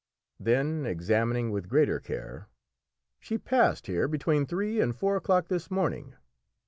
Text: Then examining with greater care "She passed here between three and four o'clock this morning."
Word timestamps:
Then 0.39 0.83
examining 0.87 1.51
with 1.51 1.69
greater 1.69 1.99
care 1.99 2.47
"She 3.19 3.37
passed 3.37 3.85
here 3.85 4.07
between 4.07 4.47
three 4.47 4.81
and 4.81 4.95
four 4.95 5.15
o'clock 5.15 5.47
this 5.47 5.69
morning." 5.69 6.15